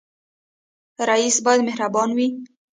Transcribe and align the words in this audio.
رئیس 1.09 1.35
باید 1.45 1.61
مهربان 1.69 2.09
وي 2.17 2.27